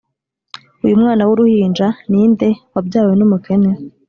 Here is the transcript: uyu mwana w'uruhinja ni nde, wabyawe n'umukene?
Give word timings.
uyu 0.83 0.99
mwana 1.01 1.21
w'uruhinja 1.27 1.87
ni 2.09 2.23
nde, 2.31 2.49
wabyawe 2.73 3.13
n'umukene? 3.15 3.69